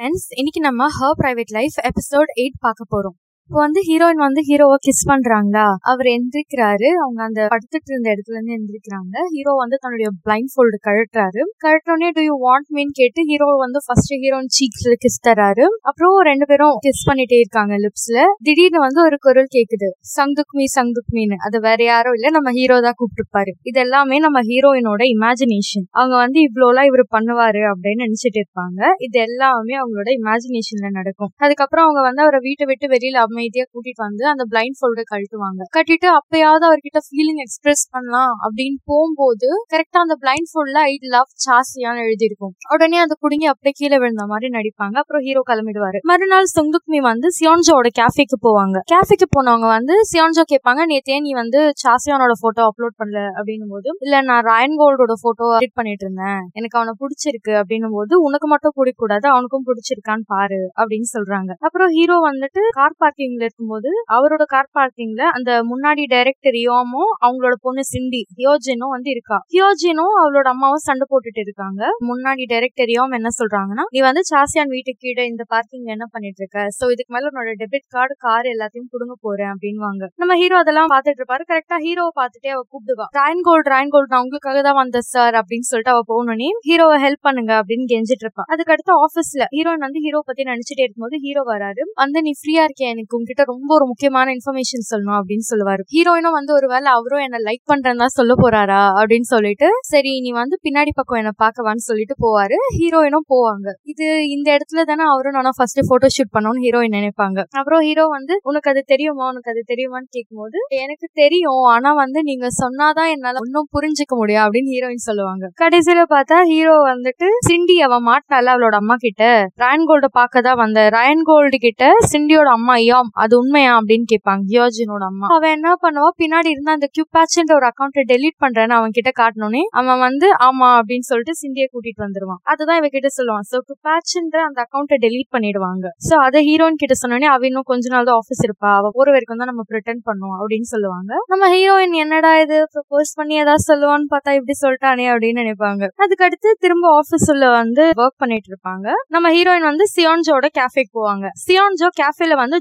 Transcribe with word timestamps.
Friends 0.00 0.28
இன்னைக்கு 0.30 0.60
நம்ம 0.60 0.82
her 0.90 1.16
private 1.18 1.50
life 1.50 1.74
episode 1.82 2.30
eight 2.34 2.54
பார்க்க 2.60 2.84
போகிறோம் 2.84 3.14
இப்போ 3.50 3.62
வந்து 3.62 3.80
ஹீரோயின் 3.86 4.20
வந்து 4.24 4.40
ஹீரோவை 4.48 4.76
கிஸ் 4.84 5.00
பண்றாங்களா? 5.08 5.64
அவர் 5.90 6.08
எந்திரிக்கிறாரு. 6.16 6.88
அவங்க 7.04 7.20
அந்த 7.28 7.40
படுத்துட்டு 7.52 7.90
இருந்த 7.92 8.08
இடத்துல 8.12 8.36
இருந்து 8.36 8.52
எந்திரிக்கிறாங்க. 8.56 9.14
ஹீரோ 9.32 9.52
வந்து 9.62 9.76
தன்னுடைய 9.84 10.08
பிளைண்ட் 10.26 10.50
ஃபோல்டு 10.52 10.76
கழட்டுறாரு 10.86 11.40
கழட்டோடனே 11.64 12.08
டூ 12.16 12.24
யூ 12.26 12.34
வாண்ட் 12.44 12.68
மீன் 12.76 12.92
கேட்டு 12.98 13.22
ஹீரோ 13.30 13.48
வந்து 13.62 13.80
ஃபர்ஸ்ட் 13.86 14.12
ஹீரோயின் 14.24 14.50
சீக்ஸ்ல 14.58 14.92
கிஸ் 15.04 15.18
தராரு 15.28 15.64
அப்புறம் 15.90 16.18
ரெண்டு 16.30 16.46
பேரும் 16.50 16.76
கிஸ் 16.86 17.02
பண்ணிட்டே 17.08 17.40
இருக்காங்க 17.42 17.78
லிப்ஸ்ல 17.86 18.26
திடீர்னு 18.48 18.82
வந்து 18.86 19.02
ஒரு 19.06 19.18
குரல் 19.26 19.50
கேக்குது. 19.56 19.88
சங்குக்மி 20.14 20.68
மீ 21.16 21.24
அது 21.48 21.56
வேற 21.66 21.80
யாரும் 21.90 22.16
இல்ல. 22.18 22.32
நம்ம 22.36 22.54
ஹீரோ 22.60 22.78
தான் 22.86 22.96
கூப்பிட்டுருப்பாரு 23.00 23.54
இது 23.72 23.82
எல்லாமே 23.86 24.18
நம்ம 24.26 24.44
ஹீரோயினோட 24.52 25.02
இமேஜினேஷன் 25.16 25.88
அவங்க 25.98 26.16
வந்து 26.24 26.40
இவ்வளோலாம் 26.48 26.88
இவர் 26.92 27.04
பண்ணுவாரு 27.16 27.64
அப்படின்னு 27.72 28.06
நினைச்சிட்டு 28.06 28.40
இருப்பாங்க. 28.42 28.80
இது 29.08 29.18
எல்லாமே 29.26 29.76
அவங்களோட 29.82 30.08
இமேஜினேஷன்ல 30.20 30.94
நடக்கும். 31.00 31.34
அதுக்கப்புறம் 31.44 31.86
அவங்க 31.88 32.00
வந்து 32.10 32.24
அவரை 32.26 32.42
வீட்டை 32.48 32.64
விட்டு 32.72 32.94
வெளியில 32.96 33.18
அமைதியா 33.40 33.64
கூட்டிட்டு 33.72 34.02
வந்து 34.08 34.24
அந்த 34.32 34.44
பிளைண்ட் 34.52 34.78
ஃபோல்ட 34.78 35.02
கழட்டுவாங்க. 35.12 35.60
கட்டிட்டு 35.76 36.08
அப்பயாவது 36.18 36.64
அவர்கிட்ட 36.68 37.00
ஃபீலிங் 37.06 37.40
எக்ஸ்பிரஸ் 37.44 37.84
பண்ணலாம் 37.94 38.34
அப்படின்னு 38.46 38.78
போகும்போது 38.90 39.48
கரெக்டா 39.72 39.98
அந்த 40.04 40.16
பிளைண்ட் 40.22 40.48
ஃபோல்ட்ல 40.50 40.80
ஐ 40.90 40.94
லவ் 41.14 41.30
சாசியான்னு 41.44 42.02
எழுதியிருக்கும். 42.06 42.54
உடனே 42.74 42.98
அந்த 43.04 43.14
குடுங்கி 43.24 43.46
அப்படியே 43.52 43.74
கீழே 43.80 43.96
விழுந்த 44.02 44.24
மாதிரி 44.32 44.48
நடிப்பாங்க. 44.56 44.96
அப்புறம் 45.02 45.22
ஹீரோ 45.26 45.42
கிளம்பிடுவாரு. 45.50 45.98
மறுநாள் 46.10 46.48
சுங்குக்மி 46.56 47.00
வந்து 47.10 47.28
சியான்ஜோட 47.38 47.90
கேஃபேக்கு 48.00 48.38
போவாங்க. 48.46 48.76
கேஃபேக்கு 48.92 49.28
போனவங்க 49.36 49.68
வந்து 49.76 49.96
சியான்ஜோ 50.12 50.44
கேட்பாங்க 50.52 50.84
நேத்தே 50.92 51.18
நீ 51.26 51.32
வந்து 51.42 51.60
சாசியானோட 51.84 52.34
போட்டோ 52.42 52.64
அப்லோட் 52.70 52.96
பண்ணல 53.00 53.20
அப்படின்னும் 53.38 53.72
போது 53.74 53.88
இல்ல 54.06 54.22
நான் 54.30 54.44
ராயன் 54.50 54.78
கோல்டோட 54.82 55.16
போட்டோ 55.24 55.48
எடிட் 55.60 55.76
பண்ணிட்டு 55.80 56.06
இருந்தேன். 56.06 56.42
எனக்கு 56.58 56.78
அவனை 56.80 56.94
பிடிச்சிருக்கு 57.02 57.54
அப்படின்னும் 57.62 57.96
போது 57.98 58.14
உனக்கு 58.28 58.48
மட்டும் 58.54 58.76
பிடிக்க 58.78 58.98
கூடாது 59.04 59.26
அவனுக்கும் 59.34 59.66
பிடிச்சிருக்கான்னு 59.68 60.26
பாரு 60.34 60.60
அப்படின்னு 60.80 61.08
சொல்றாங்க. 61.16 61.50
அப்புறம் 61.66 61.90
ஹீரோ 61.98 62.16
வந்துட்டு 62.28 62.62
கார் 62.78 62.96
பார்க்கிங் 63.02 63.29
பார்க்கிங்ல 63.30 63.46
இருக்கும்போது 63.48 63.90
அவரோட 64.16 64.42
கார் 64.54 64.70
பார்க்கிங்ல 64.78 65.22
அந்த 65.36 65.50
முன்னாடி 65.70 66.02
டைரக்டர் 66.14 66.54
ரியோமும் 66.58 67.12
அவங்களோட 67.24 67.54
பொண்ணு 67.66 67.82
சிண்டி 67.92 68.22
ஹியோஜினும் 68.38 68.92
வந்து 68.96 69.10
இருக்கா. 69.14 69.38
ஹியோஜினும் 69.54 70.14
அவளோட 70.20 70.46
அம்மாவும் 70.54 70.84
சண்டை 70.88 71.06
போட்டுட்டு 71.12 71.42
இருக்காங்க. 71.44 71.82
முன்னாடி 72.10 72.44
டைரக்டர் 72.52 72.88
ரியோம் 72.92 73.14
என்ன 73.18 73.30
சொல்றாங்கன்னா 73.40 73.84
நீ 73.94 74.00
வந்து 74.08 74.22
சாசியான் 74.32 74.72
வீட்டுக்கு 74.76 75.02
கீழே 75.04 75.24
இந்த 75.32 75.44
பார்க்கிங்ல 75.54 75.94
என்ன 75.96 76.06
பண்ணிட்டு 76.14 76.42
இருக்க? 76.42 76.66
சோ 76.78 76.84
இதுக்கு 76.94 77.12
மேல 77.16 77.30
உன்னோட 77.30 77.54
டெபிட் 77.62 77.86
கார்டு 77.96 78.14
கார் 78.26 78.48
எல்லாத்தையும் 78.54 78.90
புடுங்க 78.94 79.16
போறேன் 79.26 79.52
அப்படின்வாங்க 79.54 80.08
நம்ம 80.22 80.36
ஹீரோ 80.42 80.58
அதெல்லாம் 80.62 80.92
பாத்துட்டு 80.94 81.20
இருப்பாரு. 81.22 81.44
கரெக்டா 81.52 81.78
ஹீரோவை 81.86 82.12
பார்த்துட்டே 82.20 82.52
அவ 82.56 82.62
கூப்பிடுவா. 82.72 83.06
ராயன் 83.20 83.44
கோல்ட் 83.48 83.70
ராயன் 83.74 83.92
கோல்ட் 83.94 84.12
நான் 84.14 84.24
உங்களுக்காக 84.26 84.58
தான் 84.68 84.78
வந்த 84.82 84.98
சார் 85.12 85.36
அப்படின்னு 85.40 85.68
சொல்லிட்டு 85.70 85.94
அவ 85.94 86.02
போனோடனே 86.12 86.50
ஹீரோவை 86.68 86.98
ஹெல்ப் 87.06 87.24
பண்ணுங்க 87.28 87.52
அப்படின்னு 87.60 87.86
கெஞ்சிட்டு 87.94 88.26
இருப்பா. 88.26 88.44
அதுக்கு 88.52 88.74
அடுத்து 88.76 88.94
ஆபீஸ்ல 89.04 89.44
ஹீரோயின் 89.56 89.86
வந்து 89.88 90.02
ஹீரோ 90.06 90.20
பத்தி 90.28 90.42
நினைச்சிட்டே 90.52 90.84
இருக்கும்போது 90.86 91.18
ஹீரோ 91.26 91.44
வராரு. 91.52 91.82
வந்து 92.02 92.18
நீ 92.26 92.32
ஃப்ரீயா 92.40 92.62
இருக்கியா 92.66 92.90
எனக்கு 92.94 93.12
உங்ககிட்ட 93.20 93.44
ரொம்ப 93.52 93.70
ஒரு 93.78 93.86
முக்கியமான 93.92 94.26
இன்ஃபர்மேஷன் 94.36 94.84
சொல்லணும் 94.90 95.18
அப்படின்னு 95.20 95.46
சொல்லுவாரு. 95.50 95.82
ஹீரோயினும் 95.94 96.36
வந்து 96.38 96.52
ஒருவேளை 96.58 96.88
அவரும் 96.98 97.24
என்ன 97.26 97.38
லைக் 97.48 97.64
பண்றேன்னு 97.70 98.02
தான் 98.04 98.14
சொல்ல 98.18 98.32
போறாரா 98.42 98.80
அப்படின்னு 98.98 99.28
சொல்லிட்டு 99.34 99.68
சரி 99.92 100.12
நீ 100.24 100.30
வந்து 100.42 100.56
பின்னாடி 100.66 100.92
பக்கம் 100.98 101.20
என்ன 101.22 101.32
பாக்கவான்னு 101.42 101.84
சொல்லிட்டு 101.88 102.14
போவாரு. 102.24 102.56
ஹீரோயினும் 102.78 103.26
போவாங்க. 103.34 103.68
இது 103.92 104.06
இந்த 104.34 104.48
இடத்துல 104.56 104.84
தானே 104.90 105.04
அவரும் 105.12 105.36
நானும் 105.38 105.56
ஃபர்ஸ்ட் 105.58 105.80
போட்டோ 105.90 106.10
ஷூட் 106.16 106.32
பண்ணணும்னு 106.36 106.64
ஹீரோயின் 106.66 106.96
நினைப்பாங்க. 106.98 107.38
அப்புறம் 107.58 107.82
ஹீரோ 107.88 108.04
வந்து 108.16 108.34
உனக்கு 108.50 108.70
அது 108.72 108.82
தெரியுமா? 108.92 109.24
உனக்கு 109.32 109.50
அது 109.52 109.62
தெரியுமான்னு 109.72 110.08
கேட்கும்போது 110.16 110.58
எனக்கு 110.82 111.06
தெரியும். 111.22 111.62
ஆனா 111.74 111.92
வந்து 112.02 112.22
நீங்க 112.30 112.46
சொன்னாதான் 112.62 113.10
என்னால 113.14 113.42
ஒன்னும் 113.44 113.68
புரிஞ்சுக்க 113.76 114.14
முடியும் 114.22 114.44
அப்படின்னு 114.44 114.72
ஹீரோயின் 114.76 115.06
சொல்லுவாங்க. 115.08 115.44
கடைசியில 115.62 116.04
பார்த்தா 116.14 116.38
ஹீரோ 116.52 116.76
வந்துட்டு 116.92 117.28
சிண்டி 117.48 117.76
அவன் 117.88 118.06
மாட்டினால 118.10 118.52
அவளோட 118.54 118.76
அம்மா 118.82 118.96
கிட்ட. 119.06 119.22
ராயன் 119.64 119.86
கோல்ட 119.90 120.08
பார்க்க 120.18 120.46
தான் 120.48 120.60
வந்த 120.64 120.88
ராயன் 120.96 121.24
கோல்டு 121.28 121.58
கிட்ட 121.66 121.84
சிண்டியோட 122.12 122.48
அம்மா 122.58 122.74
ஐயாம் 122.80 122.99
அது 123.22 123.34
உண்மையா 123.40 123.72
அப்படின்னு 123.80 124.06
கேட்பாங்க. 124.12 124.44
யோஜினோட 124.58 125.04
அம்மா. 125.10 125.26
அவன் 125.36 125.54
என்ன 125.56 125.70
பண்ணுவா? 125.84 126.08
பின்னாடி 126.22 126.48
இருந்த 126.54 126.70
அந்த 126.76 126.88
கியூபாச்ன்ற 126.96 127.52
ஒரு 127.58 127.66
அக்கௌண்ட்டை 127.70 128.04
டெலிட் 128.12 128.38
பண்றேன்னு 128.44 128.76
அவன் 128.78 128.94
கிட்ட 128.98 129.10
காட்டணும்னே 129.20 129.62
அவன் 129.80 130.00
வந்து 130.06 130.26
ஆமா 130.48 130.68
அப்படின்னு 130.80 131.08
சொல்லிட்டு 131.10 131.34
சிந்திய 131.42 131.66
கூட்டிட்டு 131.72 132.04
வந்துருவான். 132.06 132.40
அதுதான் 132.52 132.78
இவ 132.80 132.88
கிட்ட 132.96 133.10
சொல்லுவான் 133.18 133.46
சோ 133.52 133.58
கியூபாச்ன்ற 133.68 134.38
அந்த 134.48 134.58
அக்கௌண்ட்டை 134.66 134.98
டெலிட் 135.06 135.30
பண்ணிடுவாங்க. 135.36 135.86
சோ 136.08 136.14
அதை 136.26 136.40
ஹீரோயின் 136.48 136.80
கிட்ட 136.82 136.96
சொன்னோடனே 137.02 137.28
அவ 137.34 137.46
இன்னும் 137.50 137.68
கொஞ்ச 137.72 137.94
நாள் 137.94 138.08
தான் 138.10 138.18
ஆஃபீஸ் 138.22 138.44
இருப்பா. 138.48 138.70
அவ 138.80 138.90
போற 138.98 139.08
வரைக்கும் 139.16 139.40
தான் 139.42 139.50
நம்ம 139.52 139.64
ப்ரிட்டன் 139.70 140.02
பண்ணுவோம் 140.08 140.36
அப்படின்னு 140.40 140.68
சொல்லுவாங்க. 140.74 141.12
நம்ம 141.32 141.44
ஹீரோயின் 141.54 141.96
என்னடா 142.04 142.32
இது? 142.44 142.58
ப்ரப்போஸ் 142.74 143.12
பண்ணி 143.20 143.34
ஏதாவது 143.44 143.64
சொல்லுவான்னு 143.70 144.08
பார்த்தா 144.14 144.34
இப்படி 144.38 144.56
சொல்லிட்டானே 144.64 145.06
அப்படின்னு 145.12 145.42
நினைப்பாங்க. 145.44 145.82
அதுக்கு 146.04 146.24
அடுத்து 146.28 146.50
திரும்ப 146.64 146.86
ஆபீஸ் 147.00 147.28
உள்ள 147.34 147.46
வந்து 147.60 147.84
ஒர்க் 148.02 148.20
பண்ணிட்டு 148.22 148.50
இருப்பாங்க. 148.52 148.86
நம்ம 149.14 149.26
ஹீரோயின் 149.36 149.68
வந்து 149.70 149.86
சியோன்ஜோட 149.96 150.46
கேஃபேக்கு 150.58 150.92
போவாங்க. 150.98 151.26
சியோன்ஜோ 151.46 151.88
கேஃபேல 152.00 152.36
வந்து 152.42 152.58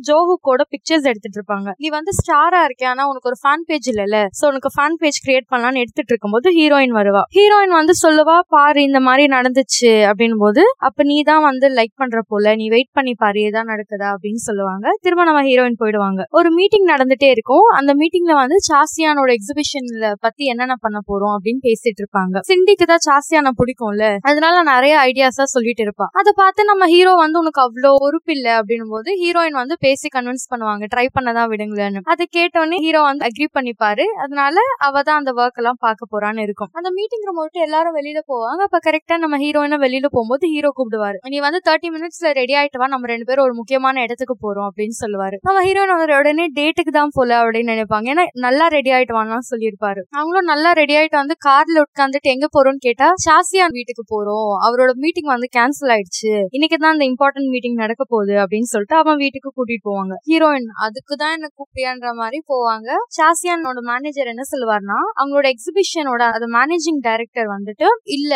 கூட 0.47 0.62
பிக்சர்ஸ் 0.73 1.07
எடுத்துட்டு 1.12 1.40
இருப்பாங்க 1.40 1.69
நீ 1.78 1.90
வந்து 1.90 2.12
ஸ்டாரா 2.19 2.62
இருக்கே 2.67 2.88
ஆனா 2.91 3.03
உனக்கு 3.12 3.29
ஒரு 3.31 3.40
ஃபேன் 3.44 3.66
பேஜ் 3.69 3.90
இல்லல 3.94 4.17
சோ 4.40 4.45
உனக்கு 4.51 4.69
ஃபேன் 4.75 4.97
பேஜ் 5.01 5.19
கிரியேட் 5.25 5.47
பண்ணலாம்னு 5.53 5.81
எடுத்துட்டு 5.84 6.12
இருக்கும்போது 6.13 6.47
ஹீரோயின் 6.59 6.95
வருவா. 7.00 7.23
ஹீரோயின் 7.38 7.75
வந்து 7.79 7.94
சொல்லுவா 8.03 8.38
பாரு 8.56 8.81
இந்த 8.81 9.00
மாதிரி 9.00 9.25
நடந்துச்சு. 9.35 9.91
அப்படின் 10.09 10.38
போது 10.44 10.63
அப்ப 10.88 11.03
நீ 11.03 11.18
தான் 11.23 11.44
வந்து 11.50 11.68
லைக் 11.69 11.95
பண்ற 12.01 12.19
போல 12.31 12.56
நீ 12.56 12.66
வெயிட் 12.69 12.91
பண்ணி 12.97 13.13
பாரு 13.23 13.39
ஏதான் 13.47 13.69
நடக்குதா? 13.73 14.07
அப்படின்னு 14.16 14.41
சொல்லுவாங்க. 14.47 14.88
திரும்ப 15.06 15.23
நம்ம 15.23 15.41
ஹீரோயின் 15.50 15.79
போயிடுவாங்க. 15.81 16.22
ஒரு 16.39 16.51
மீட்டிங் 16.51 16.88
நடந்துட்டே 16.94 17.29
இருக்கும். 17.35 17.68
அந்த 17.79 17.91
மீட்டிங்ல 18.01 18.35
வந்து 18.41 18.57
சாசியானோட 18.69 19.29
எக்ஸிபிஷன்ல 19.38 20.12
பத்தி 20.25 20.44
என்னென்ன 20.45 20.78
பண்ண 20.85 21.00
போறோம் 21.09 21.35
அப்படின்னு 21.38 21.62
பேசிட்டு 21.68 22.01
இருப்பாங்க 22.03 22.44
சிண்டிக்கு 22.50 22.88
தான் 22.94 23.06
சாசியான 23.07 23.53
பிடிக்கும்ல. 23.62 24.06
அதனால 24.29 24.56
நிறைய 24.73 24.94
ஐடியாஸா 25.09 25.47
சொல்லிட்டு 25.56 25.84
இருப்பா 25.88 26.07
அதை 26.19 26.34
பார்த்து 26.41 26.69
நம்ம 26.72 26.88
ஹீரோ 26.94 27.13
வந்து 27.23 27.39
உனக்கு 27.44 27.62
அவ்வளோ 27.66 27.91
பொறுப்பு 28.06 28.31
இல்லை 28.38 28.53
அப்படின்னும் 28.59 28.94
போது 28.95 29.09
ஹீரோயின் 29.23 29.57
வந்து 29.62 29.75
பேசி 29.85 30.07
கன்வின்ஸ் 30.19 30.47
பண்ணுவாங்க. 30.53 30.85
ட்ரை 30.96 31.07
பண்ணதான் 31.18 31.50
விடுங்களேன்னு. 31.53 32.03
அதை 32.13 32.28
கேட்டோன்னே 32.38 32.80
ஹீரோ 32.85 33.02
வந்து 33.09 33.25
அக்ரி 33.30 33.47
பண்ணிப்பாரு. 33.57 34.06
அதனால 34.24 34.57
அவ 34.88 35.02
தான் 35.09 35.19
அந்த 35.22 35.31
ஒர்க் 35.41 35.59
எல்லாம் 35.62 35.81
பார்க்க 35.85 36.12
போறான்னு 36.13 36.44
இருக்கும். 36.47 36.69
அந்த 36.80 36.90
மீட்டிங் 36.97 37.25
ரூம் 37.28 37.41
விட்டு 37.44 37.59
எல்லாரும் 37.68 37.96
வெளியில 38.00 38.19
போவாங்க. 38.31 38.62
அப்ப 38.68 38.80
கரெக்டா 38.88 39.18
நம்ம 39.24 39.38
ஹீரோயினை 39.44 39.78
வெளியில 39.85 40.07
போகும்போது 40.16 40.46
ஹீரோ 40.53 40.69
கூப்பிடுவாரு. 40.78 41.18
நீ 41.34 41.40
வந்து 41.47 41.59
தேர்ட்டி 41.68 41.90
மினிட்ஸ்ல 41.96 42.30
ரெடி 42.40 42.53
ஆயிட்டு 42.59 42.80
வா. 42.81 42.88
நம்ம 42.94 43.07
ரெண்டு 43.13 43.28
பேரும் 43.30 43.46
ஒரு 43.47 43.56
முக்கியமான 43.59 44.02
இடத்துக்கு 44.06 44.35
போறோம். 44.46 44.68
அப்படின்னு 44.69 44.97
சொல்லுவாரு. 45.03 45.38
நம்ம 45.47 45.63
ஹீரோயின் 45.68 45.94
வந்து 45.96 46.18
உடனே 46.19 46.46
டேட்டுக்கு 46.59 46.94
தான் 47.00 47.13
போல 47.18 47.31
அப்படின்னு 47.41 47.74
நினைப்பாங்க. 47.75 48.07
ஏன்னா 48.13 48.25
நல்லா 48.46 48.68
ரெடி 48.78 48.91
ஆயிட்டு 48.97 49.18
வான்னு 49.18 49.50
சொல்லியிருப்பாரு. 49.51 50.01
அவங்களும் 50.19 50.50
நல்லா 50.53 50.72
ரெடி 50.81 50.96
ஆயிட்டு 51.00 51.18
வந்து 51.22 51.38
கார்ல 51.47 51.84
உட்காந்துட்டு 51.88 52.34
எங்க 52.36 52.47
போறோம்னு 52.56 52.84
கேட்டா 52.88 53.09
சாசியான் 53.25 53.75
வீட்டுக்கு 53.78 54.03
போறோம். 54.13 54.51
அவரோட 54.68 54.91
மீட்டிங் 55.06 55.31
வந்து 55.36 55.50
கேன்சல் 55.57 55.91
ஆயிடுச்சு. 55.96 56.31
இன்னைக்கு 56.57 56.78
தான் 56.78 56.94
அந்த 56.96 57.06
இம்பார்ட்டன்ட் 57.12 57.50
மீட்டிங் 57.56 57.78
நடக்க 57.84 58.03
போகுது. 58.13 58.36
அப்படின்னு 58.44 58.69
சொல்லிட்டு 58.74 58.97
அவன் 59.01 59.19
வீட்டுக்கு 59.24 59.50
கூட்டிட்டு 59.57 59.88
போவாங்க. 59.90 60.09
ஹீரோயின் 60.30 60.68
அதுக்கு 60.86 61.14
தான் 61.22 61.34
என்ன 61.38 61.47
கூப்பியான்ற 61.59 62.09
மாதிரி 62.22 62.40
போவாங்க. 62.52 62.90
சாசியானோட 63.18 63.80
மேனேஜர் 63.92 64.31
என்ன 64.34 64.44
சொல்லுவார்னா 64.52 64.97
அவங்களோட 65.20 65.47
எக்ஸிபிஷனோட 65.53 66.22
அது 66.36 66.47
மேனேஜிங் 66.58 67.02
டைரக்டர் 67.08 67.50
வந்துட்டு 67.56 67.88
இல்ல 68.18 68.34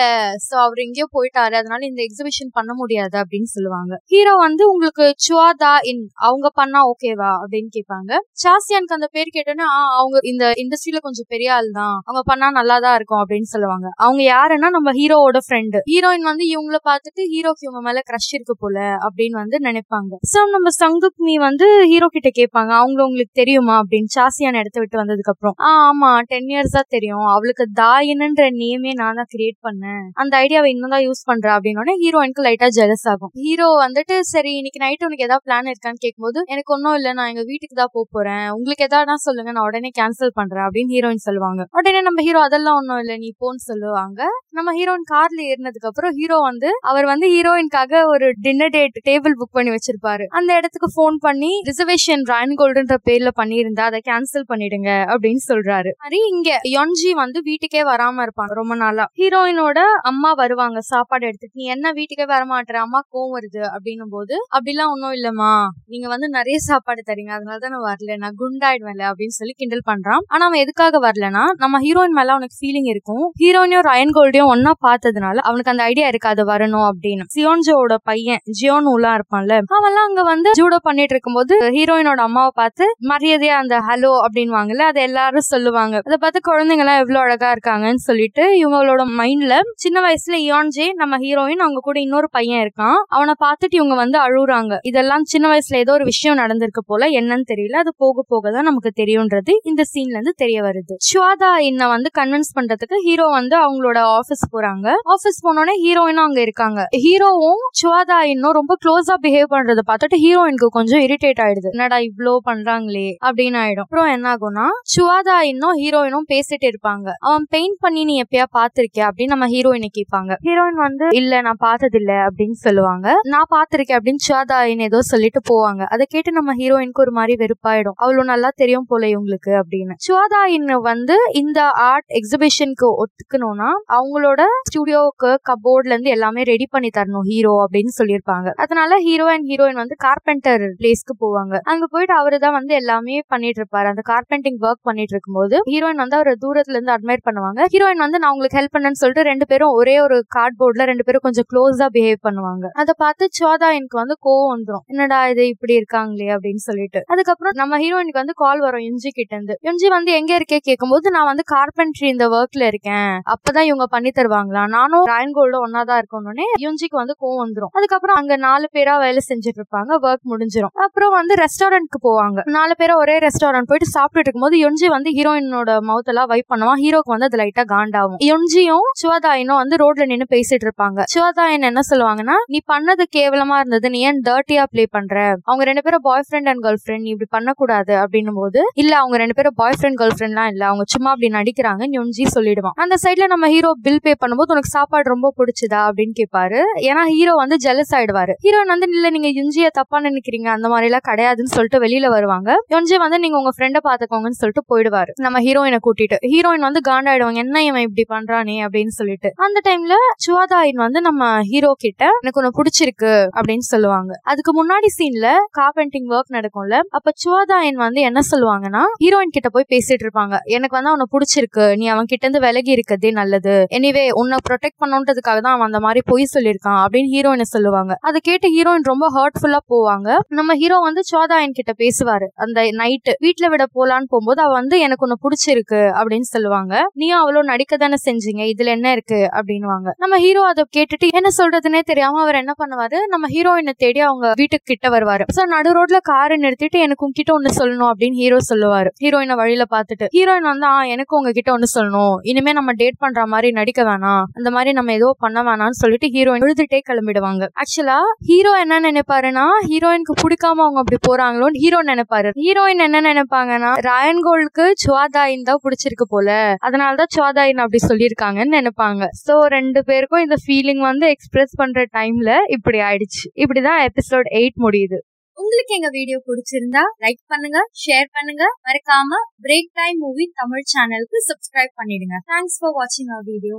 சோ 0.47 0.55
அவர் 0.65 0.81
எங்கேயோ 0.85 1.07
போயிட்டாரு 1.17 1.55
அதனால 1.61 1.81
இந்த 1.91 2.01
எக்ஸிபிஷன் 2.07 2.51
பண்ண 2.57 2.71
முடியாது 2.81 3.15
அப்படின்னு 3.23 3.49
சொல்லுவாங்க. 3.55 3.93
ஹீரோ 4.13 4.33
வந்து 4.45 4.63
உங்களுக்கு 4.73 5.07
சுவாதா 5.27 5.73
இன் 5.91 6.03
அவங்க 6.27 6.47
பண்ணா 6.59 6.81
ஓகேவா 6.91 7.31
அப்படின்னு 7.41 7.71
கேட்பாங்க. 7.77 8.11
சாசியானுக்கு 8.43 8.97
அந்த 8.99 9.09
பேர் 9.15 9.35
கேட்டோன்னா 9.37 9.67
அவங்க 9.99 10.17
இந்த 10.31 10.45
இண்டஸ்ட்ரியில 10.63 11.01
கொஞ்சம் 11.07 11.29
பெரிய 11.33 11.49
ஆள் 11.57 11.69
தான். 11.79 11.95
அவங்க 12.07 12.23
பண்ணா 12.31 12.49
நல்லா 12.59 12.77
தான் 12.85 12.95
இருக்கும் 12.99 13.21
அப்படின்னு 13.23 13.49
சொல்லுவாங்க. 13.53 13.87
அவங்க 14.05 14.21
யாருன்னா 14.33 14.69
நம்ம 14.77 14.91
ஹீரோவோட 14.99 15.39
ஃப்ரெண்டு 15.45 15.79
ஹீரோயின் 15.91 16.29
வந்து 16.31 16.45
இவங்கள 16.53 16.77
பார்த்துட்டு 16.89 17.23
ஹீரோக்கு 17.33 17.67
இவங்க 17.67 17.81
மேல 17.87 18.01
கிரஷ் 18.09 18.31
இருக்கு 18.37 18.55
போல 18.63 18.77
அப்படின்னு 19.05 19.37
வந்து 19.43 19.57
நினைப்பாங்க. 19.67 20.13
சோ 20.33 20.39
நம்ம 20.55 20.71
சங்குக்மி 20.81 21.35
வந்து 21.47 21.62
வந்து 21.63 21.89
ஹீரோ 21.91 22.07
கிட்ட 22.13 22.29
கேட்பாங்க 22.37 22.71
அவங்க 22.79 22.99
உங்களுக்கு 23.07 23.33
தெரியுமா? 23.39 23.75
அப்படின்னு 23.81 24.09
சாசியான 24.15 24.59
இடத்த 24.61 24.77
விட்டு 24.81 24.97
வந்ததுக்கு 25.01 25.31
அப்புறம் 25.33 25.55
ஆ 25.67 25.69
ஆமா 25.89 26.09
டென் 26.31 26.49
இயர்ஸா 26.53 26.81
தெரியும். 26.95 27.25
அவளுக்கு 27.33 27.65
தாயின்ன்ற 27.79 28.45
நேமே 28.61 28.91
நான் 29.01 29.19
தான் 29.19 29.29
கிரியேட் 29.33 29.57
பண்ணேன். 29.67 30.03
அந்த 30.21 30.33
ஐடியாவை 30.43 30.69
இன்னும் 30.73 30.93
தான் 30.95 31.03
யூஸ் 31.07 31.21
பண்றா. 31.29 31.51
அப்படின்னு 31.57 31.93
ஹீரோயினுக்கு 32.03 32.45
லைட்டா 32.47 32.67
ஜெலஸ் 32.79 33.05
ஆகும். 33.11 33.31
ஹீரோ 33.45 33.67
வந்துட்டு 33.83 34.17
சரி 34.33 34.53
இன்னைக்கு 34.59 34.81
நைட் 34.85 35.05
உனக்கு 35.07 35.27
ஏதாவது 35.27 35.45
பிளான் 35.47 35.69
இருக்கான்னு 35.73 36.01
கேட்கும்போது 36.05 36.41
எனக்கு 36.55 36.73
ஒன்றும் 36.77 36.97
இல்லை. 36.99 37.13
நான் 37.19 37.31
எங்க 37.33 37.45
வீட்டுக்கு 37.51 37.77
தான் 37.81 37.93
போக 37.95 38.05
போறேன். 38.17 38.45
உங்களுக்கு 38.57 38.85
எதாவது 38.89 39.17
சொல்லுங்க. 39.27 39.53
நான் 39.57 39.67
உடனே 39.69 39.91
கேன்சல் 39.99 40.35
பண்றேன். 40.39 40.65
அப்படின்னு 40.67 40.93
ஹீரோயின் 40.97 41.23
சொல்லுவாங்க. 41.27 41.61
உடனே 41.79 42.01
நம்ம 42.09 42.25
ஹீரோ 42.27 42.41
அதெல்லாம் 42.49 42.79
ஒன்னும் 42.81 43.01
இல்லை. 43.03 43.17
நீ 43.23 43.31
போன்னு 43.43 43.63
சொல்லுவாங்க. 43.69 44.21
நம்ம 44.59 44.75
ஹீரோயின் 44.79 45.07
கார்ல 45.13 45.39
ஏறினதுக்கு 45.51 45.89
அப்புறம் 45.91 46.15
ஹீரோ 46.19 46.39
வந்து 46.49 46.71
அவர் 46.91 47.07
வந்து 47.13 47.29
ஹீரோயின்காக 47.35 48.03
ஒரு 48.13 48.29
டின்னர் 48.47 48.75
டேட் 48.77 48.99
டேபிள் 49.09 49.37
புக் 49.41 49.55
பண்ணி 49.59 49.73
வச்சிருப்பாரு. 49.77 50.27
அந்த 50.39 50.51
இடத்துக்கு 50.59 50.91
ஃபோன் 50.97 51.17
பண்ணி 51.27 51.52
ரிசர்வேஷன் 51.69 52.23
ராயன் 52.23 52.55
கோல்டுன்ற 52.57 52.95
பேர்ல 53.05 53.29
பண்ணியிருந்தா 53.41 53.79
அதை 53.79 54.01
கேன்சல் 54.09 54.47
பண்ணிடுங்க 54.49 54.89
அப்படின்னு 55.13 55.43
சொல்றாரு. 55.47 55.91
மாதிரி 55.97 56.19
இங்க 56.29 56.59
யோன்ஜி 56.63 57.11
வந்து 57.11 57.41
வீட்டுக்கே 57.41 57.83
வராம 57.83 58.25
இருப்பாங்க 58.25 58.53
ரொம்ப 58.53 58.75
நாளா. 58.75 59.05
ஹீரோயினோட 59.17 59.79
அம்மா 60.01 60.33
வருவாங்க 60.33 60.79
சாப்பாடு 60.81 61.25
எடுத்துட்டு. 61.25 61.59
நீ 61.59 61.63
என்ன 61.63 61.91
வீட்டுக்கே 61.91 62.25
வர 62.25 62.45
மாட்டேற? 62.45 62.73
அம்மா 62.73 62.99
கோவம் 63.13 63.33
வருது 63.37 63.61
அப்படின்னும் 63.75 64.11
போது 64.11 64.35
அப்படிலாம் 64.57 64.91
ஒன்னும் 64.91 65.11
இல்லம்மா. 65.11 65.51
நீங்க 65.85 66.07
வந்து 66.07 66.29
நிறைய 66.29 66.57
சாப்பாடு 66.59 67.01
தரீங்க. 67.05 67.31
அதனால 67.37 67.57
தான் 67.57 67.71
நான் 67.71 67.87
வரல. 67.91 68.17
நான் 68.17 68.35
குண்டாயிடுவேன்ல 68.39 69.03
அப்படின்னு 69.11 69.37
சொல்லி 69.39 69.53
கிண்டல் 69.57 69.85
பண்றான். 69.91 70.23
ஆனா 70.27 70.45
அவன் 70.45 70.59
எதுக்காக 70.59 70.99
வரலனா 71.07 71.43
நம்ம 71.57 71.79
ஹீரோயின் 71.79 72.17
மேல 72.19 72.31
அவனுக்கு 72.31 72.59
ஃபீலிங் 72.61 72.89
இருக்கும். 72.93 73.25
ஹீரோயினையும் 73.43 73.87
ரயன் 73.91 74.13
கோல்டையும் 74.13 74.51
ஒன்னா 74.55 74.71
பார்த்ததுனால 74.87 75.35
அவனுக்கு 75.47 75.71
அந்த 75.71 75.83
ஐடியா 75.83 76.07
இருக்கு 76.07 76.29
அது 76.29 76.43
வரணும் 76.45 76.87
அப்படின்னு. 76.91 77.23
சியோன்ஜோட 77.35 77.95
பையன் 78.03 78.41
ஜியோன் 78.61 78.87
உலா 78.95 79.11
இருப்பான்ல 79.15 79.53
அவன்லாம் 79.77 80.07
அங்க 80.07 80.21
வந்து 80.23 80.49
ஜூடோ 80.59 80.77
பண்ணிட்டு 80.81 81.13
இருக்கும்போது 81.13 81.42
ஹீரோயினோட 81.51 82.21
அம்மாவை 82.27 82.51
பார்த்து 82.55 82.85
மரியாதையா 83.11 83.55
அந்த 83.63 83.75
ஹலோ 83.87 84.11
அப்படின்வாங்கல்ல 84.25 84.83
அதை 84.91 85.03
எல்லாரும் 85.03 85.47
சொல்லுவாங்க. 85.51 85.95
அதை 86.05 86.17
பார்த்து 86.21 86.39
குழந்தைங்க 86.49 86.83
எல்லாம் 86.85 87.01
எவ்வளவு 87.03 87.23
அழகா 87.25 87.51
இருக்காங்கன்னு 87.51 88.03
சொல்லிட்டு 88.09 88.43
இவங்களோட 88.61 89.03
மைண்ட்ல 89.19 89.59
சின்ன 89.75 90.01
வயசுல 90.01 90.35
இயான்ஜே 90.47 90.87
நம்ம 91.01 91.17
ஹீரோயின் 91.17 91.63
அவங்க 91.65 91.81
கூட 91.83 91.99
இன்னொரு 91.99 92.29
பையன் 92.29 92.61
இருக்கான். 92.65 92.99
அவனை 93.07 93.33
பார்த்துட்டு 93.45 93.77
இவங்க 93.79 93.95
வந்து 93.95 94.19
அழுகுறாங்க 94.19 94.77
இதெல்லாம் 94.81 95.23
சின்ன 95.23 95.45
வயசுல 95.53 95.77
ஏதோ 95.77 95.91
ஒரு 95.91 96.03
விஷயம் 96.03 96.37
நடந்திருக்கு 96.37 96.83
போல 96.85 97.09
என்னன்னு 97.19 97.47
தெரியல. 97.51 97.75
அது 97.83 97.93
போக 97.97 98.25
போக 98.27 98.51
தான் 98.51 98.63
நமக்கு 98.63 98.91
தெரியும்ன்றது 99.01 99.53
இந்த 99.63 99.83
சீன்ல 99.93 100.17
இருந்து 100.17 100.33
தெரிய 100.37 100.61
வருது. 100.61 100.95
ஸ்வாதா 101.09 101.51
இன்ன 101.69 101.87
வந்து 101.87 102.09
கன்வின்ஸ் 102.19 102.53
பண்றதுக்கு 102.57 102.97
ஹீரோ 103.07 103.27
வந்து 103.27 103.55
அவங்களோட 103.57 103.97
ஆபீஸ் 104.17 104.43
போறாங்க. 104.55 104.87
ஆபீஸ் 105.13 105.39
போனோடனே 105.47 105.75
ஹீரோயினும் 105.85 106.27
அங்க 106.27 106.41
இருக்காங்க. 106.41 106.85
ஹீரோவும் 107.05 107.63
ஸ்வாதா 107.81 108.19
இன்னும் 108.33 108.51
ரொம்ப 108.51 108.77
க்ளோஸா 108.85 109.15
பிஹேவ் 109.25 109.51
பண்றதை 109.55 109.83
பார்த்துட்டு 109.89 110.17
ஹீரோயினுக்கு 110.25 110.69
கொஞ்சம் 110.77 111.03
இரிட்டேட் 111.07 111.32
ஆயிடுது. 111.41 111.69
என்னடா 111.69 111.97
இவ்ளோ 111.97 112.37
பண்றாங்களே 112.45 113.15
அப்படின்னு 113.25 113.59
ஆயிடும். 113.59 113.79
அப்புறம் 113.79 114.05
என்ன 114.05 114.35
ஆகும்னா 114.35 114.67
சுவாதா 114.97 115.41
இன்னும் 115.41 115.77
ஹீரோயினும் 115.77 116.27
பேசிட்டு 116.29 116.69
இருப்பாங்க. 116.69 117.11
அவன் 117.19 117.45
பெயிண்ட் 117.49 117.77
பண்ணி 117.79 118.03
நீ 118.03 118.21
எப்பயா 118.21 118.43
பாத்திருக்கியா 118.53 119.07
அப்படின்னு 119.07 119.25
நம்ம 119.25 119.47
ஹீரோயினை 119.47 119.89
கேட்பாங்க. 119.99 120.33
ஹீரோயின் 120.43 120.73
வந்து 120.73 121.07
இல்ல 121.11 121.41
நான் 121.41 121.55
பார்த்தது 121.59 121.97
இல்ல 121.99 122.13
அப்படின்னு 122.13 122.51
சொல்லுவாங்க. 122.51 123.13
நான் 123.21 123.47
பாத்திருக்கேன் 123.49 123.99
அப்படின்னு 123.99 124.23
சுவாதாயின் 124.29 124.79
ஏதோ 124.79 125.01
சொல்லிட்டு 125.01 125.39
போவாங்க. 125.53 125.83
அதை 125.83 126.05
கேட்டு 126.09 126.31
நம்ம 126.31 126.53
ஹீரோயினுக்கு 126.55 126.99
ஒரு 126.99 127.11
மாதிரி 127.11 127.45
வெறுப்பாயிடும். 127.45 127.93
அவ்வளவு 127.95 128.23
நல்லா 128.23 128.49
தெரியும் 128.55 128.85
போல 128.87 129.07
இவங்களுக்கு 129.07 129.51
அப்படின்னு. 129.51 129.91
சுவாதா 130.09 130.79
வந்து 130.81 131.15
இந்த 131.31 131.69
ஆர்ட் 131.69 132.05
எக்ஸிபிஷனுக்கு 132.09 132.87
ஒத்துக்கணும்னா 133.03 133.69
அவங்களோட 133.87 134.41
ஸ்டுடியோவுக்கு 134.69 135.35
கபோர்ட்ல 135.49 135.85
இருந்து 135.85 136.09
எல்லாமே 136.09 136.43
ரெடி 136.43 136.67
பண்ணி 136.71 136.89
தரணும் 136.97 137.21
ஹீரோ 137.21 137.65
அப்படின்னு 137.65 137.89
சொல்லியிருப்பாங்க. 137.97 138.51
அதனால 138.55 138.97
ஹீரோ 138.97 139.25
அண்ட் 139.25 139.45
ஹீரோயின் 139.51 139.73
வந்து 139.73 139.95
கார்பெண்டர் 139.95 140.61
பிளேஸ்க்கு 140.79 141.15
போவாங்க. 141.23 141.55
அங்க 141.73 141.85
போயிட்டு 141.93 142.15
அவரு 142.19 142.39
தான் 142.45 142.55
வந்து 142.59 142.73
எல்லாமே 142.81 143.17
பண்ணிட்டு 143.33 143.61
இருப்பாரு 143.61 143.89
அந்த 143.93 144.03
கார்பெண்டிங் 144.11 144.59
ஒர்க் 144.67 144.83
பண்ணிட்டு 144.89 145.13
இருக்கும்போது 145.15 145.55
ஹீரோயின் 145.71 146.01
வந்து 146.03 146.17
அவர் 146.19 146.31
தூரத்துல 146.45 146.77
இருந்து 146.77 146.93
அட்மையர் 146.95 147.25
பண்ணுவாங்க. 147.29 147.59
ஹீரோயின் 147.73 148.03
வந்து 148.05 148.19
நான் 148.21 148.33
உங்களுக்கு 148.35 148.59
ஹெல்ப் 148.59 148.75
பண்ணேன்னு 148.75 149.01
சொல்லிட்டு 149.01 149.27
ரெண்டு 149.31 149.47
பேரும் 149.51 149.73
ஒரே 149.79 149.95
ஒரு 150.05 150.17
கார்ட்போர்ட்ல 150.37 150.87
ரெண்டு 150.91 151.05
பேரும் 151.07 151.25
கொஞ்சம் 151.27 151.47
க்ளோஸா 151.51 151.87
பிஹேவ் 151.97 152.21
பண்ணுவாங்க. 152.27 152.65
அதை 152.81 152.93
பார்த்து 152.97 153.27
சோதா 153.39 153.69
எனக்கு 153.79 153.97
வந்து 154.01 154.17
கோவம் 154.27 154.51
வந்துடும் 154.53 154.83
என்னடா 154.93 155.19
இது 155.33 155.43
இப்படி 155.47 155.73
இருக்காங்களே 155.79 156.29
அப்படின்னு 156.35 156.63
சொல்லிட்டு. 156.69 157.01
அதுக்கப்புறம் 157.07 157.55
நம்ம 157.61 157.79
ஹீரோயினுக்கு 157.83 158.21
வந்து 158.23 158.37
கால் 158.43 158.59
வரும் 158.59 158.85
எஞ்சி 158.89 159.09
கிட்ட 159.09 159.33
இருந்து 159.35 159.55
எஞ்சி 159.69 159.87
வந்து 159.87 160.11
எங்க 160.19 160.31
இருக்கே 160.39 160.59
கேட்கும்போது 160.69 161.11
நான் 161.15 161.29
வந்து 161.31 161.43
கார்பென்ட்ரி 161.53 162.07
இந்த 162.13 162.25
ஒர்க்ல 162.37 162.63
இருக்கேன். 162.71 163.13
அப்பதான் 163.33 163.67
இவங்க 163.69 163.85
பண்ணி 163.85 164.11
தருவாங்களா? 164.19 164.63
நானும் 164.77 165.05
ராயன் 165.11 165.35
கோல்ட 165.37 165.57
ஒன்னாதான் 165.65 165.99
இருக்கணும்னே. 166.01 166.45
யுஞ்சிக்கு 166.65 166.97
வந்து 167.01 167.15
கோவம் 167.23 167.41
வந்துடும் 167.43 167.71
அதுக்கப்புறம் 167.77 168.17
அங்க 168.19 168.33
நாலு 168.47 168.67
பேரா 168.75 168.93
வேலை 169.05 169.21
செஞ்சுட்டு 169.29 169.59
இருப்பாங்க. 169.61 169.91
ஒர்க் 170.07 170.25
முடிஞ்சிடும் 170.31 170.73
அப்புறம் 170.85 171.02
வந்து 171.09 171.35
ரெஸ்டாரண்ட்க்கு 171.35 171.99
போவாங்க. 172.03 172.49
நாலு 172.49 172.75
பேரும் 172.75 172.95
ஒரே 172.95 173.17
ரெஸ்டாரண்ட் 173.17 173.69
போயிட்டு 173.69 173.99
சாப்பிட்டுட்டு 173.99 174.27
இருக்கும்போது 174.27 174.57
யொஞ்சி 174.57 174.89
வந்து 174.89 175.11
ஹீரோயினோட 175.11 175.77
மவுத் 175.81 176.03
எல்லாம் 176.03 176.27
வைப் 176.27 176.45
பண்ணுவான். 176.49 176.81
ஹீரோக்கு 176.83 177.13
வந்து 177.15 177.29
அது 177.31 177.37
லைட்டா 177.37 177.65
காண்டாகும். 177.65 178.17
யொஞ்சியும் 178.19 178.85
சிவாதாயனும் 179.01 179.55
வந்து 179.55 179.75
ரோட்ல 179.75 180.05
நின்னு 180.05 180.25
பேசிட்டு 180.29 180.67
இருப்பாங்க. 180.67 181.03
சிவாதாயன் 181.15 181.61
என்ன 181.61 181.79
சொல்லுவாங்கன்னா 181.89 182.35
நீ 182.47 182.61
பண்ணது 182.71 183.03
கேவலமா 183.15 183.55
இருந்தது. 183.55 183.89
நீ 183.89 183.99
ஏன் 183.99 184.21
டர்ட்டியா 184.25 184.63
ப்ளே 184.63 184.85
பண்ற? 184.91 185.37
அவங்க 185.43 185.63
ரெண்டு 185.63 185.81
பேரும் 185.81 186.01
பாய் 186.01 186.23
ஃப்ரெண்ட் 186.29 186.47
அண்ட் 186.47 186.63
கேர்ள் 186.63 186.77
ஃப்ரெண்ட் 186.85 187.05
இப்படி 187.05 187.29
பண்ணக்கூடாது. 187.29 187.95
அப்படின்னும் 187.95 188.33
போது 188.33 188.71
இல்ல 188.73 188.97
அவங்க 188.97 189.17
ரெண்டு 189.17 189.33
பேரும் 189.33 189.53
பாய் 189.55 189.73
ஃப்ரெண்ட் 189.81 189.99
கேர்ள் 190.01 190.15
ஃப்ரெண்ட்லாம் 190.19 190.47
இல்ல. 190.47 190.65
அவங்க 190.65 190.83
சும்மா 190.87 191.09
அப்படி 191.09 191.31
நடிக்கிறாங்க. 191.33 191.83
யுஞ்சி 191.99 192.27
சொல்லிடுவான். 192.35 192.75
அந்த 192.75 192.95
சைட்ல 193.03 193.27
நம்ம 193.27 193.47
ஹீரோ 193.47 193.71
பில் 193.81 193.99
பே 194.01 194.11
பண்ணும்போது 194.11 194.53
உனக்கு 194.55 194.69
சாப்பாடு 194.69 195.09
ரொம்ப 195.09 195.33
பிடிச்சதா? 195.37 195.81
அப்படின்னு 195.89 196.13
கேட்பாரு 196.19 196.61
ஏன்னா 196.75 197.05
ஹீரோ 197.05 197.33
வந்து 197.33 197.55
ஜெலஸ் 197.63 197.93
ஆயிடுவாரு. 197.95 198.33
ஹீரோயின் 198.43 198.65
வந்து 198.65 198.87
இல்ல 198.89 199.09
நீங்க 199.09 199.27
யுஞ்சிய 199.27 199.67
தப்பா 199.69 199.99
நினைக்கிறீங்க. 199.99 200.47
அந்த 200.47 200.67
மாதிரி 200.67 200.92
எல்லாம் 200.93 201.07
கிடையாதுன்னு 201.09 201.53
சொல்லிட்டு 201.55 201.79
வெளியில 201.85 202.07
வருவாங்க. 202.09 202.49
யுஞ்சி 202.69 202.95
வந்து 202.95 203.19
நீங்க 203.19 203.37
உங்க 203.37 203.51
ஃப்ரெண்டை 203.57 203.79
பாத்துக்கோங்கன்னு 203.87 204.39
சொல்லிட்டு 204.41 204.63
போயிடுவாரு. 204.71 205.11
நம்ம 205.15 205.39
ஹீரோயினை 205.39 205.77
கூட்டிட்டு. 205.87 206.17
ஹீரோயின் 206.33 206.65
வந்து 206.67 206.81
காண்டாயிடுவாங்க. 206.89 207.33
என்ன 207.33 207.63
இவன் 207.63 207.85
இப்படி 207.87 208.03
பண்றானே? 208.13 208.55
அப்படின்னு 208.65 208.87
சொல்லிட்டு. 208.87 209.31
அந்த 209.35 209.59
டைம்ல 209.69 209.95
சுவாதாயின் 210.25 210.75
வந்து 210.75 211.01
நம்ம 211.01 211.41
ஹீரோ 211.41 211.71
கிட்ட 211.77 212.03
எனக்கு 212.21 212.39
உன்னை 212.41 212.51
பிடிச்சிருக்கு 212.59 213.11
அப்படின்னு 213.39 213.65
சொல்லுவாங்க. 213.73 214.19
அதுக்கு 214.23 214.51
முன்னாடி 214.59 214.89
சீன்ல 214.97 215.27
கார்பெண்டிங் 215.59 216.07
ஒர்க் 216.15 216.33
நடக்கும்ல 216.37 216.79
அப்ப 216.89 217.11
சுவாதாயின் 217.23 217.79
வந்து 217.85 218.01
என்ன 218.01 218.19
சொல்லுவாங்கன்னா 218.31 218.83
ஹீரோயின் 219.03 219.35
கிட்ட 219.35 219.49
போய் 219.49 219.69
பேசிட்டு 219.69 220.05
இருப்பாங்க. 220.05 220.35
எனக்கு 220.55 220.75
வந்து 220.81 220.91
அவனை 220.91 221.05
பிடிச்சிருக்கு. 221.13 221.77
நீ 221.77 221.85
அவன் 221.87 222.05
கிட்ட 222.05 222.27
இருந்து 222.27 222.45
விலகி 222.47 222.73
இருக்கதே 222.75 223.11
நல்லது. 223.11 223.65
எனிவே 223.71 224.09
உன்னை 224.11 224.37
ப்ரொடெக்ட் 224.49 224.79
பண்ணுன்றதுக்காக 224.83 225.39
தான் 225.39 225.55
அவன் 225.55 225.69
அந்த 225.69 225.79
மாதிரி 225.79 226.01
பொய் 226.05 226.31
சொல்லியிருக்கான் 226.35 226.79
அப்படின்னு 226.83 227.11
ஹீரோயினை 227.15 227.41
சொல்லுவாங்க. 227.41 227.97
அதை 228.01 228.19
கேட்டு 228.23 228.47
ஹீரோயின் 228.55 228.89
ரொம்ப 228.91 229.05
ஹர்ட்ஃபுல்லா 229.17 229.59
போவாங்க. 229.73 230.09
நம்ம 230.39 230.55
ஹீரோ 230.55 230.77
வந்து 230.83 231.03
சோதாயன் 231.11 231.57
கிட்ட 231.59 231.73
பேசுவாரு. 231.83 232.27
அந்த 232.45 232.61
நைட்டு 232.81 233.13
வீட்டுல 233.25 233.49
விட 233.53 233.65
போலான்னு 233.75 234.09
போகும்போது 234.09 234.41
அவ 234.41 234.53
வந்து 234.59 234.75
எனக்கு 234.79 235.05
ஒண்ணு 235.07 235.17
பிடிச்சிருக்கு 235.25 235.81
அப்படின்னு 235.99 236.29
சொல்லுவாங்க. 236.33 236.73
நீயும் 236.93 237.19
அவ்வளவு 237.19 237.49
நடிக்க 237.51 237.77
தானே 237.77 237.99
செஞ்சீங்க? 238.05 238.43
இதுல 238.53 238.73
என்ன 238.77 238.91
இருக்கு? 238.91 239.19
அப்படின்வாங்க 239.39 239.89
நம்ம 239.97 240.17
ஹீரோ 240.17 240.41
அதை 240.51 240.63
கேட்டுட்டு 240.77 241.07
என்ன 241.19 241.29
சொல்றதுன்னே 241.39 241.81
தெரியாம 241.91 242.21
அவர் 242.21 242.39
என்ன 242.41 242.53
பண்ணுவாரு? 242.61 242.99
நம்ம 243.07 243.27
ஹீரோயினை 243.35 243.73
தேடி 243.77 243.99
அவங்க 243.99 244.31
வீட்டுக்கு 244.41 244.69
கிட்ட 244.71 244.87
வருவாரு. 244.95 245.25
சோ 245.35 245.43
நடு 245.55 245.69
ரோட்ல 245.77 245.99
காரை 246.01 246.37
நிறுத்திட்டு 246.37 246.79
எனக்கு 246.85 247.05
உங்ககிட்ட 247.05 247.33
ஒண்ணு 247.37 247.51
சொல்லணும் 247.59 247.89
அப்படின்னு 247.91 248.19
ஹீரோ 248.23 248.37
சொல்லுவாரு. 248.51 248.89
ஹீரோயினை 249.03 249.35
வழியில 249.41 249.65
பாத்துட்டு 249.75 250.07
ஹீரோயின் 250.17 250.49
வந்து 250.51 250.67
ஆ 250.73 250.75
எனக்கு 250.95 251.17
உங்ககிட்ட 251.17 251.49
ஒண்ணு 251.57 251.69
சொல்லணும். 251.75 252.15
இனிமே 252.31 252.51
நம்ம 252.51 252.71
டேட் 252.81 253.01
பண்ற 253.03 253.21
மாதிரி 253.25 253.51
நடிக்க 253.59 253.81
வேணாம். 253.83 254.23
அந்த 254.33 254.49
மாதிரி 254.51 254.71
நம்ம 254.71 254.93
ஏதோ 254.93 255.09
பண்ண 255.19 255.39
வேணாம்னு 255.43 255.79
சொல்லிட்டு 255.81 256.07
ஹீரோயின் 256.15 256.45
எழுதிட்டே 256.47 256.79
கிளம்பிடுவாங்க. 256.89 257.43
ஆக்சுவலா 257.61 257.99
ஹீரோ 258.29 258.51
என்ன 258.63 258.79
நினைப்பாருன்னா 258.79 259.45
ஹீரோயினுக்கு 259.71 260.15
பிடிக்காம 260.23 260.67
அவங்க 260.73 260.83
அப்படி 260.83 260.99
போறாங்களோன்னு 261.07 261.61
ஹீரோ 261.63 261.79
நினைப்பாரு. 261.89 262.29
ஹீரோயின் 262.43 262.83
என்ன 262.85 262.99
நினைப்பாங்கன்னா 263.09 263.71
ராயன் 263.87 264.21
கோல்டுக்கு 264.25 264.65
சுவாதாயின் 264.83 265.47
தான் 265.49 265.61
பிடிச்சிருக்கு 265.65 266.05
போல. 266.13 266.29
அதனாலதான் 266.67 267.11
சுவாதாயின் 267.15 267.61
அப்படி 267.63 267.81
சொல்லியிருக்காங்கன்னு 267.89 268.57
நினைப்பாங்க. 268.59 269.07
சோ 269.25 269.35
ரெண்டு 269.57 269.81
பேருக்கும் 269.89 270.23
இந்த 270.25 270.37
ஃபீலிங் 270.45 270.83
வந்து 270.89 271.07
எக்ஸ்பிரஸ் 271.15 271.53
பண்ற 271.61 271.85
டைம்ல 271.97 272.37
இப்படி 272.57 272.79
ஆயிடுச்சு. 272.89 273.25
இப்படிதான் 273.43 273.81
எபிசோட் 273.89 274.29
எயிட் 274.41 274.59
முடியுது. 274.65 274.99
உங்களுக்கு 275.37 275.73
எங்க 275.77 275.89
வீடியோ 275.97 276.17
பிடிச்சிருந்தா 276.29 276.83
லைக் 277.03 277.21
பண்ணுங்க 277.33 277.59
ஷேர் 277.83 278.09
பண்ணுங்க. 278.17 278.43
மறக்காம 278.67 279.21
பிரேக் 279.45 279.71
டைம் 279.79 279.97
மூவி 280.05 280.25
தமிழ் 280.41 280.67
சேனலுக்கு 280.73 281.19
சப்ஸ்கிரைப் 281.29 281.73
பண்ணிடுங்க. 281.81 282.17
தேங்க்ஸ் 282.33 282.59
ஃபார் 282.59 282.75
வாட்சிங் 282.79 283.13
அவர் 283.15 283.29
வீடியோ 283.33 283.57